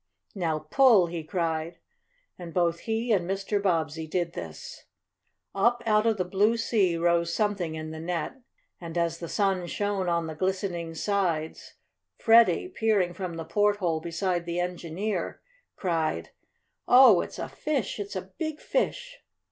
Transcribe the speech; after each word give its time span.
"Now 0.33 0.57
pull!" 0.57 1.05
he 1.05 1.23
cried, 1.23 1.77
and 2.35 2.55
both 2.55 2.79
he 2.79 3.11
and 3.11 3.29
Mr. 3.29 3.61
Bobbsey 3.61 4.07
did 4.07 4.33
this. 4.33 4.85
Up 5.53 5.83
out 5.85 6.07
of 6.07 6.17
the 6.17 6.25
blue 6.25 6.57
sea 6.57 6.97
rose 6.97 7.31
something 7.35 7.75
in 7.75 7.91
the 7.91 7.99
net. 7.99 8.41
And 8.79 8.97
as 8.97 9.19
the 9.19 9.29
sun 9.29 9.67
shone 9.67 10.09
on 10.09 10.25
the 10.25 10.33
glistening 10.33 10.95
sides 10.95 11.75
Freddie, 12.17 12.67
peering 12.69 13.13
from 13.13 13.35
the 13.35 13.45
porthole 13.45 14.01
beside 14.01 14.47
the 14.47 14.59
engineer, 14.59 15.39
cried: 15.75 16.31
"Oh, 16.87 17.21
it's 17.21 17.37
a 17.37 17.47
fish! 17.47 17.99
It's 17.99 18.15
a 18.15 18.23
big 18.39 18.59
fish!" 18.59 19.19